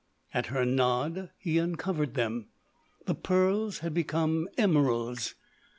[0.33, 2.47] At her nod he uncovered them.
[3.05, 5.35] The pearls had become emeralds.